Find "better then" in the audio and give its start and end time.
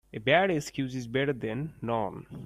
1.05-1.73